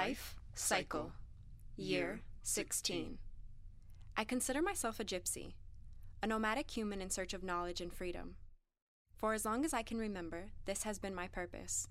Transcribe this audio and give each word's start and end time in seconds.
Life 0.00 0.34
Cycle, 0.54 1.12
Year 1.76 2.20
16. 2.42 3.18
I 4.16 4.24
consider 4.24 4.62
myself 4.62 4.98
a 4.98 5.04
gypsy, 5.04 5.52
a 6.22 6.26
nomadic 6.26 6.70
human 6.70 7.02
in 7.02 7.10
search 7.10 7.34
of 7.34 7.44
knowledge 7.44 7.82
and 7.82 7.92
freedom. 7.92 8.36
For 9.14 9.34
as 9.34 9.44
long 9.44 9.62
as 9.62 9.74
I 9.74 9.82
can 9.82 9.98
remember, 9.98 10.52
this 10.64 10.84
has 10.84 10.98
been 10.98 11.14
my 11.14 11.28
purpose. 11.28 11.86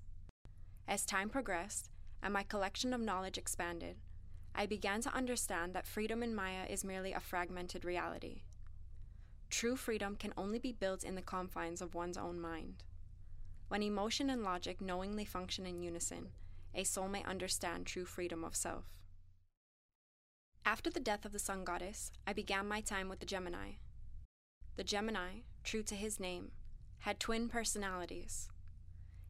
As 0.87 1.05
time 1.05 1.29
progressed 1.29 1.91
and 2.23 2.33
my 2.33 2.41
collection 2.41 2.95
of 2.95 2.99
knowledge 2.99 3.37
expanded, 3.37 3.97
I 4.55 4.65
began 4.65 5.01
to 5.01 5.13
understand 5.13 5.75
that 5.75 5.85
freedom 5.85 6.23
in 6.23 6.33
Maya 6.33 6.65
is 6.67 6.83
merely 6.83 7.13
a 7.13 7.19
fragmented 7.19 7.85
reality. 7.85 8.41
True 9.51 9.75
freedom 9.75 10.15
can 10.15 10.33
only 10.35 10.57
be 10.57 10.71
built 10.71 11.03
in 11.03 11.13
the 11.13 11.21
confines 11.21 11.79
of 11.79 11.93
one's 11.93 12.17
own 12.17 12.41
mind. 12.41 12.81
When 13.67 13.83
emotion 13.83 14.31
and 14.31 14.41
logic 14.41 14.81
knowingly 14.81 15.25
function 15.25 15.67
in 15.67 15.83
unison, 15.83 16.29
a 16.73 16.83
soul 16.83 17.07
may 17.07 17.23
understand 17.23 17.85
true 17.85 18.05
freedom 18.05 18.43
of 18.43 18.55
self. 18.55 18.85
After 20.65 20.89
the 20.89 20.99
death 20.99 21.25
of 21.25 21.31
the 21.31 21.39
sun 21.39 21.63
goddess, 21.63 22.11
I 22.27 22.33
began 22.33 22.67
my 22.67 22.81
time 22.81 23.09
with 23.09 23.19
the 23.19 23.25
Gemini. 23.25 23.73
The 24.75 24.83
Gemini, 24.83 25.41
true 25.63 25.83
to 25.83 25.95
his 25.95 26.19
name, 26.19 26.51
had 26.99 27.19
twin 27.19 27.49
personalities. 27.49 28.49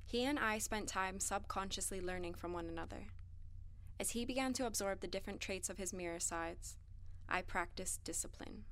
He 0.05 0.25
and 0.25 0.39
I 0.39 0.57
spent 0.57 0.87
time 0.87 1.19
subconsciously 1.19 2.01
learning 2.01 2.33
from 2.33 2.51
one 2.51 2.67
another. 2.67 3.07
As 3.99 4.11
he 4.11 4.25
began 4.25 4.53
to 4.53 4.65
absorb 4.65 5.01
the 5.01 5.07
different 5.07 5.39
traits 5.39 5.69
of 5.69 5.77
his 5.77 5.93
mirror 5.93 6.19
sides, 6.19 6.77
I 7.27 7.41
practiced 7.41 8.03
discipline. 8.03 8.63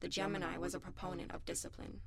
The 0.00 0.08
Gemini 0.08 0.56
was 0.56 0.74
a 0.74 0.80
proponent 0.80 1.32
of 1.32 1.44
discipline. 1.44 2.00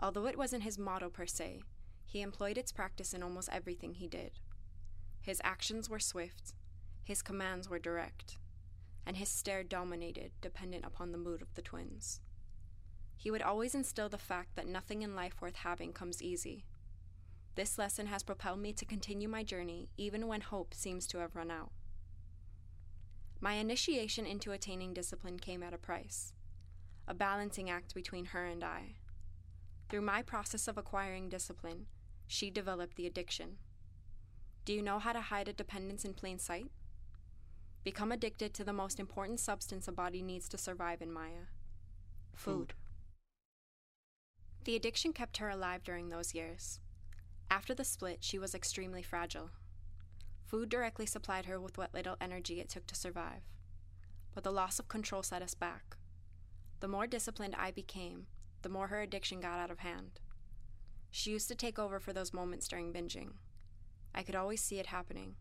Although 0.00 0.26
it 0.26 0.36
wasn't 0.36 0.64
his 0.64 0.78
motto 0.78 1.08
per 1.08 1.26
se, 1.26 1.62
he 2.04 2.20
employed 2.20 2.58
its 2.58 2.72
practice 2.72 3.14
in 3.14 3.22
almost 3.22 3.48
everything 3.52 3.94
he 3.94 4.08
did. 4.08 4.32
His 5.20 5.40
actions 5.44 5.88
were 5.88 6.00
swift, 6.00 6.54
his 7.04 7.22
commands 7.22 7.68
were 7.68 7.78
direct, 7.78 8.38
and 9.06 9.16
his 9.16 9.28
stare 9.28 9.62
dominated, 9.62 10.32
dependent 10.40 10.84
upon 10.84 11.12
the 11.12 11.18
mood 11.18 11.42
of 11.42 11.54
the 11.54 11.62
twins. 11.62 12.20
He 13.16 13.30
would 13.30 13.42
always 13.42 13.74
instill 13.74 14.08
the 14.08 14.18
fact 14.18 14.56
that 14.56 14.66
nothing 14.66 15.02
in 15.02 15.14
life 15.14 15.40
worth 15.40 15.56
having 15.56 15.92
comes 15.92 16.22
easy. 16.22 16.64
This 17.54 17.78
lesson 17.78 18.06
has 18.06 18.22
propelled 18.22 18.58
me 18.58 18.72
to 18.72 18.84
continue 18.84 19.28
my 19.28 19.44
journey 19.44 19.88
even 19.96 20.26
when 20.26 20.40
hope 20.40 20.74
seems 20.74 21.06
to 21.08 21.18
have 21.18 21.36
run 21.36 21.50
out. 21.50 21.70
My 23.40 23.54
initiation 23.54 24.24
into 24.24 24.52
attaining 24.52 24.94
discipline 24.94 25.38
came 25.38 25.62
at 25.62 25.74
a 25.74 25.78
price, 25.78 26.32
a 27.06 27.14
balancing 27.14 27.68
act 27.68 27.94
between 27.94 28.26
her 28.26 28.44
and 28.44 28.64
I. 28.64 28.96
Through 29.92 30.00
my 30.00 30.22
process 30.22 30.68
of 30.68 30.78
acquiring 30.78 31.28
discipline, 31.28 31.84
she 32.26 32.48
developed 32.48 32.96
the 32.96 33.06
addiction. 33.06 33.58
Do 34.64 34.72
you 34.72 34.80
know 34.80 34.98
how 34.98 35.12
to 35.12 35.20
hide 35.20 35.48
a 35.48 35.52
dependence 35.52 36.06
in 36.06 36.14
plain 36.14 36.38
sight? 36.38 36.70
Become 37.84 38.10
addicted 38.10 38.54
to 38.54 38.64
the 38.64 38.72
most 38.72 38.98
important 38.98 39.38
substance 39.38 39.86
a 39.86 39.92
body 39.92 40.22
needs 40.22 40.48
to 40.48 40.56
survive 40.56 41.02
in 41.02 41.12
Maya 41.12 41.44
food. 42.34 42.72
The 44.64 44.76
addiction 44.76 45.12
kept 45.12 45.36
her 45.36 45.50
alive 45.50 45.84
during 45.84 46.08
those 46.08 46.34
years. 46.34 46.80
After 47.50 47.74
the 47.74 47.84
split, 47.84 48.24
she 48.24 48.38
was 48.38 48.54
extremely 48.54 49.02
fragile. 49.02 49.50
Food 50.46 50.70
directly 50.70 51.04
supplied 51.04 51.44
her 51.44 51.60
with 51.60 51.76
what 51.76 51.92
little 51.92 52.16
energy 52.18 52.60
it 52.60 52.70
took 52.70 52.86
to 52.86 52.94
survive. 52.94 53.42
But 54.34 54.42
the 54.42 54.52
loss 54.52 54.78
of 54.78 54.88
control 54.88 55.22
set 55.22 55.42
us 55.42 55.52
back. 55.52 55.98
The 56.80 56.88
more 56.88 57.06
disciplined 57.06 57.54
I 57.58 57.70
became, 57.70 58.26
the 58.62 58.68
more 58.68 58.88
her 58.88 59.00
addiction 59.00 59.40
got 59.40 59.58
out 59.58 59.70
of 59.70 59.80
hand. 59.80 60.20
She 61.10 61.30
used 61.30 61.48
to 61.48 61.54
take 61.54 61.78
over 61.78 62.00
for 62.00 62.12
those 62.12 62.32
moments 62.32 62.66
during 62.68 62.92
binging. 62.92 63.32
I 64.14 64.22
could 64.22 64.34
always 64.34 64.62
see 64.62 64.78
it 64.78 64.86
happening. 64.86 65.34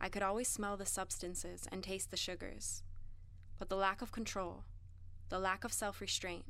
I 0.00 0.08
could 0.08 0.22
always 0.22 0.48
smell 0.48 0.76
the 0.76 0.86
substances 0.86 1.66
and 1.70 1.82
taste 1.82 2.10
the 2.10 2.16
sugars. 2.16 2.82
But 3.58 3.68
the 3.68 3.76
lack 3.76 4.02
of 4.02 4.12
control, 4.12 4.64
the 5.28 5.38
lack 5.38 5.64
of 5.64 5.72
self 5.72 6.00
restraint, 6.00 6.44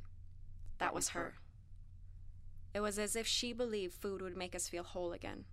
that 0.79 0.93
was 0.93 1.09
her. 1.09 1.35
It 2.73 2.81
was 2.81 2.99
as 2.99 3.15
if 3.15 3.25
she 3.25 3.53
believed 3.53 3.93
food 3.93 4.21
would 4.21 4.37
make 4.37 4.53
us 4.55 4.67
feel 4.67 4.83
whole 4.83 5.13
again. 5.13 5.45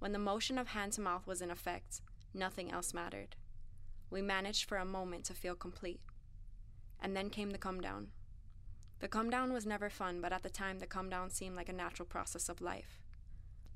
When 0.00 0.12
the 0.12 0.18
motion 0.18 0.58
of 0.58 0.68
hand 0.68 0.92
to 0.94 1.00
mouth 1.00 1.26
was 1.26 1.40
in 1.40 1.50
effect, 1.50 2.00
nothing 2.34 2.70
else 2.70 2.92
mattered. 2.92 3.36
We 4.10 4.22
managed 4.22 4.68
for 4.68 4.76
a 4.76 4.84
moment 4.84 5.24
to 5.26 5.34
feel 5.34 5.54
complete. 5.54 6.00
And 7.00 7.16
then 7.16 7.30
came 7.30 7.50
the 7.50 7.58
come 7.58 7.80
down. 7.80 8.08
The 9.00 9.08
come 9.08 9.30
down 9.30 9.52
was 9.52 9.66
never 9.66 9.88
fun, 9.88 10.20
but 10.20 10.32
at 10.32 10.42
the 10.42 10.50
time, 10.50 10.78
the 10.78 10.86
come 10.86 11.08
down 11.08 11.30
seemed 11.30 11.56
like 11.56 11.70
a 11.70 11.74
natural 11.74 12.06
process 12.06 12.48
of 12.48 12.60
life. 12.60 13.00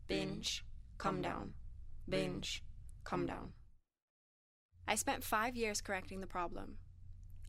Binge, 0.07 0.65
come 0.99 1.23
down, 1.23 1.55
binge, 2.07 2.63
come 3.05 3.21
hmm. 3.21 3.27
down. 3.27 3.53
I 4.87 4.97
spent 4.97 5.25
five 5.25 5.57
years 5.57 5.81
correcting 5.81 6.21
the 6.21 6.27
problem. 6.27 6.77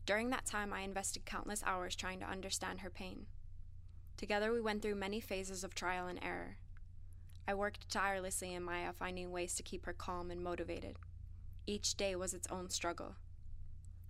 During 0.06 0.30
that 0.30 0.46
time, 0.46 0.72
I 0.72 0.80
invested 0.80 1.26
countless 1.26 1.62
hours 1.66 1.94
trying 1.94 2.20
to 2.20 2.26
understand 2.26 2.80
her 2.80 2.90
pain. 2.90 3.26
Together, 4.16 4.52
we 4.52 4.60
went 4.62 4.80
through 4.80 4.94
many 4.94 5.20
phases 5.20 5.62
of 5.62 5.74
trial 5.74 6.06
and 6.06 6.18
error. 6.22 6.56
I 7.46 7.54
worked 7.54 7.90
tirelessly 7.90 8.54
in 8.54 8.62
Maya, 8.62 8.92
finding 8.94 9.30
ways 9.30 9.54
to 9.56 9.62
keep 9.62 9.84
her 9.84 9.92
calm 9.92 10.30
and 10.30 10.42
motivated. 10.42 10.96
Each 11.66 11.94
day 11.94 12.16
was 12.16 12.32
its 12.32 12.46
own 12.50 12.70
struggle. 12.70 13.16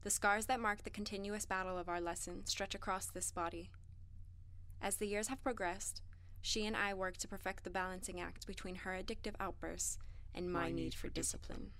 The 0.02 0.10
scars 0.10 0.46
that 0.46 0.60
mark 0.60 0.84
the 0.84 0.90
continuous 0.90 1.46
battle 1.46 1.76
of 1.76 1.88
our 1.88 2.00
lesson 2.00 2.46
stretch 2.46 2.74
across 2.74 3.06
this 3.06 3.30
body. 3.30 3.70
As 4.80 4.96
the 4.96 5.08
years 5.08 5.28
have 5.28 5.42
progressed, 5.42 6.02
she 6.40 6.64
and 6.64 6.76
I 6.76 6.94
work 6.94 7.16
to 7.18 7.28
perfect 7.28 7.64
the 7.64 7.70
balancing 7.70 8.20
act 8.20 8.46
between 8.46 8.76
her 8.76 8.92
addictive 8.92 9.34
outbursts 9.40 9.98
and 10.34 10.52
my, 10.52 10.64
my 10.64 10.70
need 10.70 10.94
for 10.94 11.08
discipline. 11.08 11.72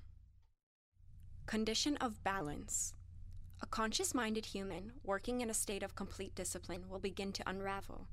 Condition 1.46 1.96
of 1.98 2.24
balance. 2.24 2.94
A 3.62 3.66
conscious 3.66 4.12
minded 4.12 4.46
human 4.46 4.92
working 5.04 5.40
in 5.40 5.48
a 5.48 5.54
state 5.54 5.82
of 5.82 5.94
complete 5.94 6.34
discipline 6.34 6.88
will 6.88 6.98
begin 6.98 7.32
to 7.32 7.48
unravel, 7.48 8.08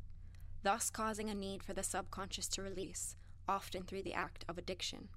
thus 0.62 0.90
causing 0.90 1.30
a 1.30 1.36
need 1.36 1.64
for 1.64 1.74
the 1.74 1.82
subconscious 1.82 2.48
to 2.50 2.62
release, 2.62 3.16
often 3.48 3.84
through 3.84 4.04
the 4.04 4.14
act 4.14 4.46
of 4.48 4.58
addiction. 4.58 5.10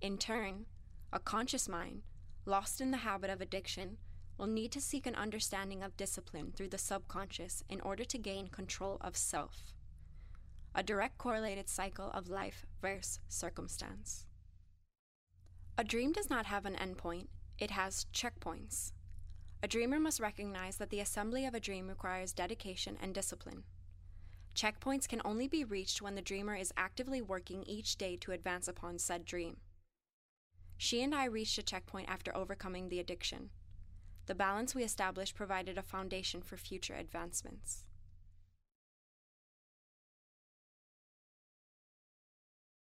In 0.00 0.18
turn, 0.18 0.66
a 1.12 1.18
conscious 1.18 1.68
mind, 1.68 2.02
lost 2.46 2.80
in 2.80 2.90
the 2.90 2.98
habit 2.98 3.30
of 3.30 3.40
addiction, 3.40 3.98
will 4.38 4.46
need 4.46 4.72
to 4.72 4.80
seek 4.80 5.06
an 5.06 5.14
understanding 5.14 5.82
of 5.82 5.96
discipline 5.96 6.52
through 6.56 6.68
the 6.68 6.78
subconscious 6.78 7.62
in 7.68 7.80
order 7.82 8.04
to 8.04 8.18
gain 8.18 8.48
control 8.48 8.96
of 9.00 9.16
self. 9.16 9.74
A 10.74 10.82
direct 10.82 11.18
correlated 11.18 11.68
cycle 11.68 12.10
of 12.12 12.28
life 12.28 12.64
versus 12.80 13.20
circumstance. 13.28 14.24
A 15.76 15.84
dream 15.84 16.12
does 16.12 16.30
not 16.30 16.46
have 16.46 16.64
an 16.64 16.74
endpoint, 16.74 17.26
it 17.58 17.70
has 17.72 18.06
checkpoints. 18.14 18.92
A 19.62 19.68
dreamer 19.68 20.00
must 20.00 20.20
recognize 20.20 20.76
that 20.76 20.88
the 20.88 21.00
assembly 21.00 21.44
of 21.44 21.54
a 21.54 21.60
dream 21.60 21.88
requires 21.88 22.32
dedication 22.32 22.96
and 23.02 23.14
discipline. 23.14 23.64
Checkpoints 24.54 25.06
can 25.06 25.20
only 25.24 25.48
be 25.48 25.64
reached 25.64 26.00
when 26.00 26.14
the 26.14 26.22
dreamer 26.22 26.54
is 26.54 26.72
actively 26.76 27.20
working 27.20 27.62
each 27.64 27.96
day 27.96 28.16
to 28.16 28.32
advance 28.32 28.68
upon 28.68 28.98
said 28.98 29.24
dream. 29.24 29.58
She 30.82 31.02
and 31.02 31.14
I 31.14 31.26
reached 31.26 31.58
a 31.58 31.62
checkpoint 31.62 32.08
after 32.08 32.34
overcoming 32.34 32.88
the 32.88 33.00
addiction. 33.00 33.50
The 34.24 34.34
balance 34.34 34.74
we 34.74 34.82
established 34.82 35.34
provided 35.34 35.76
a 35.76 35.82
foundation 35.82 36.40
for 36.40 36.56
future 36.56 36.94
advancements. 36.94 37.84